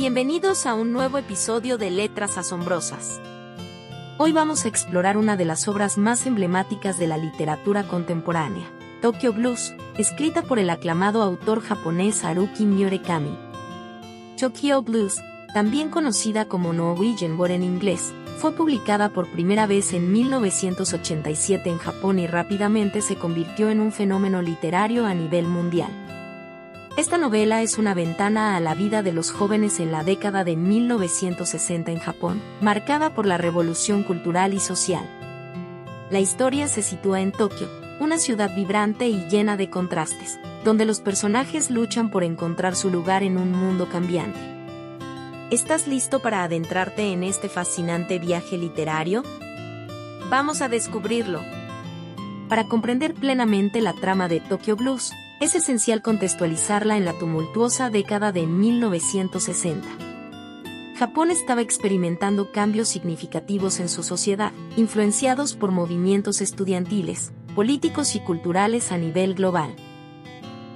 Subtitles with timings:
[0.00, 3.20] Bienvenidos a un nuevo episodio de Letras Asombrosas.
[4.16, 8.64] Hoy vamos a explorar una de las obras más emblemáticas de la literatura contemporánea,
[9.02, 13.36] Tokyo Blues, escrita por el aclamado autor japonés Haruki Murakami.
[14.38, 15.20] Tokyo Blues,
[15.52, 21.76] también conocida como Norwegian War en inglés, fue publicada por primera vez en 1987 en
[21.76, 25.90] Japón y rápidamente se convirtió en un fenómeno literario a nivel mundial.
[27.00, 30.54] Esta novela es una ventana a la vida de los jóvenes en la década de
[30.54, 35.08] 1960 en Japón, marcada por la revolución cultural y social.
[36.10, 41.00] La historia se sitúa en Tokio, una ciudad vibrante y llena de contrastes, donde los
[41.00, 44.38] personajes luchan por encontrar su lugar en un mundo cambiante.
[45.50, 49.22] ¿Estás listo para adentrarte en este fascinante viaje literario?
[50.28, 51.40] Vamos a descubrirlo.
[52.50, 58.30] Para comprender plenamente la trama de Tokyo Blues, es esencial contextualizarla en la tumultuosa década
[58.30, 59.88] de 1960.
[60.98, 68.92] Japón estaba experimentando cambios significativos en su sociedad, influenciados por movimientos estudiantiles, políticos y culturales
[68.92, 69.74] a nivel global.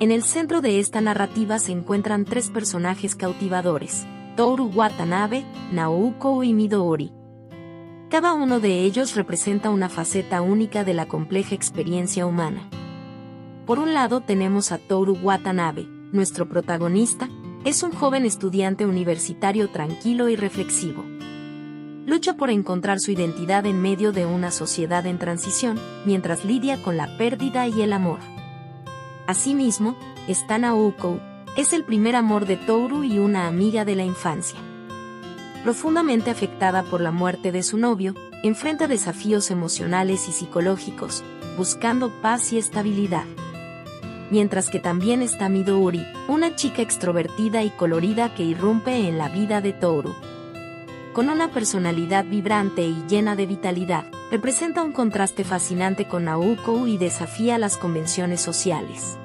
[0.01, 6.55] En el centro de esta narrativa se encuentran tres personajes cautivadores, Toru Watanabe, Naoko y
[6.55, 7.13] Midori.
[8.09, 12.71] Cada uno de ellos representa una faceta única de la compleja experiencia humana.
[13.67, 17.31] Por un lado tenemos a Toru Watanabe, nuestro protagonista,
[17.65, 21.03] es un joven estudiante universitario tranquilo y reflexivo.
[22.05, 26.99] Lucha por encontrar su identidad en medio de una sociedad en transición, mientras lidia con
[26.99, 28.19] la pérdida y el amor.
[29.27, 29.97] Asimismo,
[30.29, 31.19] está Naoko,
[31.57, 34.59] es el primer amor de Toru y una amiga de la infancia.
[35.63, 41.25] Profundamente afectada por la muerte de su novio, enfrenta desafíos emocionales y psicológicos,
[41.57, 43.25] buscando paz y estabilidad
[44.31, 49.61] mientras que también está Midori, una chica extrovertida y colorida que irrumpe en la vida
[49.61, 50.15] de Toru.
[51.13, 56.99] Con una personalidad vibrante y llena de vitalidad, representa un contraste fascinante con Naoko y
[56.99, 59.17] desafía las convenciones sociales.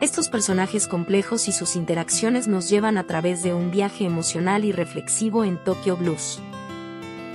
[0.00, 4.72] Estos personajes complejos y sus interacciones nos llevan a través de un viaje emocional y
[4.72, 6.40] reflexivo en Tokyo Blues.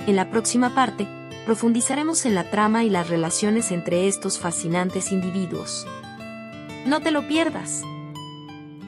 [0.06, 1.06] En la próxima parte,
[1.44, 5.86] profundizaremos en la trama y las relaciones entre estos fascinantes individuos.
[6.86, 7.82] No te lo pierdas.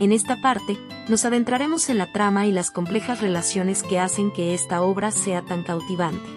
[0.01, 0.77] En esta parte,
[1.09, 5.41] nos adentraremos en la trama y las complejas relaciones que hacen que esta obra sea
[5.41, 6.29] tan cautivante.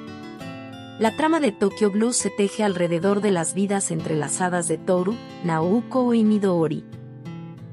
[0.99, 6.13] La trama de Tokyo Blues se teje alrededor de las vidas entrelazadas de Toru, Naoko
[6.13, 6.85] y Midori.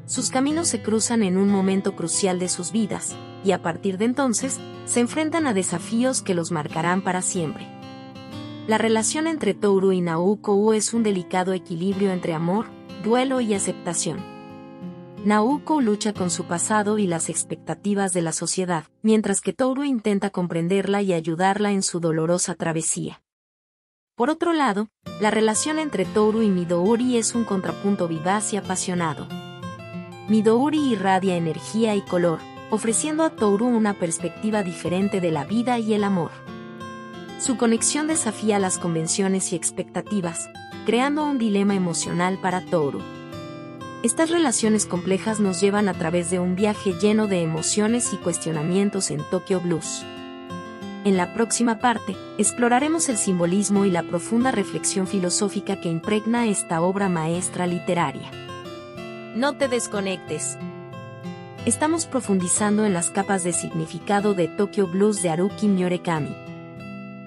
[0.06, 3.14] Sus caminos se cruzan en un momento crucial de sus vidas,
[3.44, 7.69] y a partir de entonces, se enfrentan a desafíos que los marcarán para siempre.
[8.66, 12.75] La relación entre Toru y Naoko es un delicado equilibrio entre amor,
[13.06, 14.19] duelo y aceptación.
[15.25, 20.31] Naoko lucha con su pasado y las expectativas de la sociedad, mientras que Toru intenta
[20.31, 23.22] comprenderla y ayudarla en su dolorosa travesía.
[24.17, 24.89] Por otro lado,
[25.21, 29.28] la relación entre Toru y Midori es un contrapunto vivaz y apasionado.
[30.28, 32.41] Midori irradia energía y color,
[32.71, 36.33] ofreciendo a Toru una perspectiva diferente de la vida y el amor.
[37.38, 40.49] Su conexión desafía las convenciones y expectativas,
[40.86, 43.00] creando un dilema emocional para Toru.
[44.04, 49.10] Estas relaciones complejas nos llevan a través de un viaje lleno de emociones y cuestionamientos
[49.10, 50.04] en Tokyo Blues.
[51.04, 56.80] En la próxima parte, exploraremos el simbolismo y la profunda reflexión filosófica que impregna esta
[56.80, 58.30] obra maestra literaria.
[59.34, 60.56] No te desconectes.
[61.64, 66.34] Estamos profundizando en las capas de significado de Tokyo Blues de Haruki Murakami.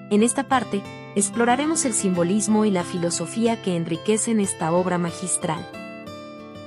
[0.08, 0.80] En esta parte,
[1.14, 5.68] exploraremos el simbolismo y la filosofía que enriquecen esta obra magistral.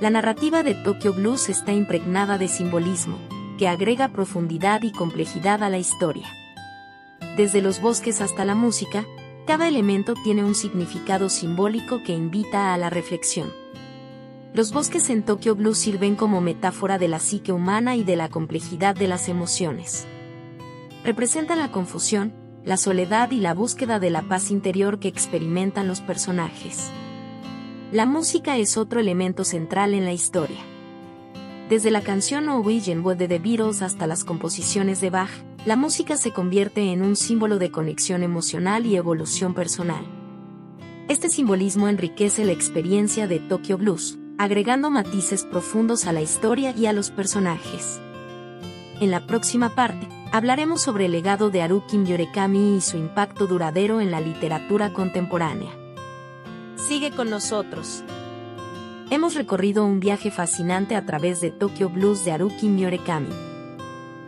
[0.01, 3.17] La narrativa de Tokyo Blues está impregnada de simbolismo,
[3.57, 6.27] que agrega profundidad y complejidad a la historia.
[7.37, 9.05] Desde los bosques hasta la música,
[9.47, 13.51] cada elemento tiene un significado simbólico que invita a la reflexión.
[14.53, 18.29] Los bosques en Tokyo Blues sirven como metáfora de la psique humana y de la
[18.29, 20.05] complejidad de las emociones.
[21.03, 22.33] Representan la confusión,
[22.65, 26.91] la soledad y la búsqueda de la paz interior que experimentan los personajes.
[27.91, 30.59] La música es otro elemento central en la historia.
[31.69, 35.29] Desde la canción Norwegian Wood de The Beatles hasta las composiciones de Bach,
[35.65, 40.05] la música se convierte en un símbolo de conexión emocional y evolución personal.
[41.09, 46.85] Este simbolismo enriquece la experiencia de Tokyo Blues, agregando matices profundos a la historia y
[46.85, 47.99] a los personajes.
[48.99, 54.01] En la próxima parte, hablaremos sobre el legado de Haruki Murakami y su impacto duradero
[54.01, 55.69] en la literatura contemporánea.
[56.75, 58.03] Sigue con nosotros.
[59.11, 63.29] Hemos recorrido un viaje fascinante a través de Tokyo Blues de Haruki Murakami.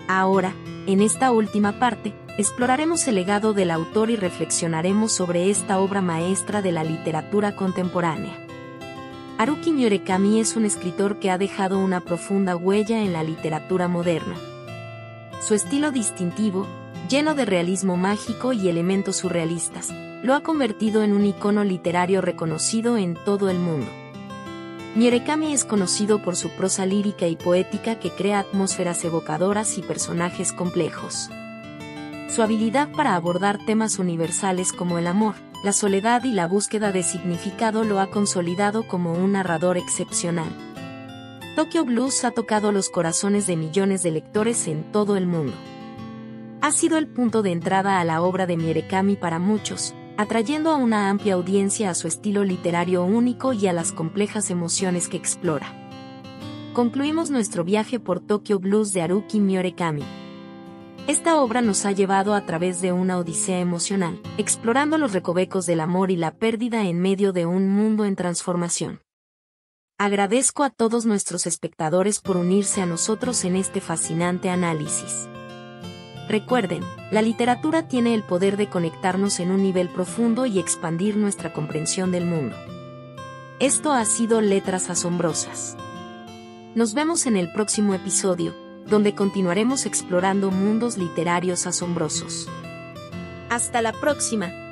[0.08, 0.54] Ahora,
[0.86, 6.62] en esta última parte, exploraremos el legado del autor y reflexionaremos sobre esta obra maestra
[6.62, 8.38] de la literatura contemporánea.
[9.40, 14.36] Haruki Murakami es un escritor que ha dejado una profunda huella en la literatura moderna.
[15.46, 16.66] Su estilo distintivo,
[17.08, 19.94] lleno de realismo mágico y elementos surrealistas,
[20.24, 23.86] lo ha convertido en un icono literario reconocido en todo el mundo.
[24.96, 30.52] Murakami es conocido por su prosa lírica y poética que crea atmósferas evocadoras y personajes
[30.52, 31.30] complejos.
[32.28, 37.04] Su habilidad para abordar temas universales como el amor, la soledad y la búsqueda de
[37.04, 40.50] significado lo ha consolidado como un narrador excepcional.
[41.56, 45.54] Tokyo Blues ha tocado los corazones de millones de lectores en todo el mundo.
[46.60, 50.76] Ha sido el punto de entrada a la obra de Murakami para muchos, atrayendo a
[50.76, 55.74] una amplia audiencia a su estilo literario único y a las complejas emociones que explora.
[56.74, 60.04] Concluimos nuestro viaje por Tokyo Blues de Haruki Murakami.
[61.08, 65.80] Esta obra nos ha llevado a través de una odisea emocional, explorando los recovecos del
[65.80, 69.05] amor y la pérdida en medio de un mundo en transformación.
[69.98, 75.30] Agradezco a todos nuestros espectadores por unirse a nosotros en este fascinante análisis.
[76.28, 81.54] Recuerden, la literatura tiene el poder de conectarnos en un nivel profundo y expandir nuestra
[81.54, 82.58] comprensión del mundo.
[83.62, 85.78] Esto ha sido Letras Asombrosas.
[86.76, 88.54] Nos vemos en el próximo episodio,
[88.86, 92.50] donde continuaremos explorando mundos literarios asombrosos.
[93.50, 94.65] Hasta la próxima.